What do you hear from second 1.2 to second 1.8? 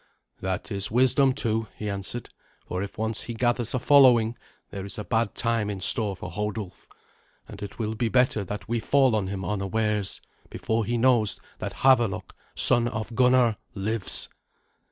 too,"